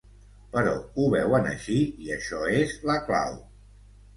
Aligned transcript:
Però 0.53 0.71
ho 1.01 1.05
veuen 1.15 1.45
així 1.51 1.77
i 2.07 2.11
això 2.17 2.43
és 2.63 2.75
la 2.93 2.99
clau. 3.11 3.37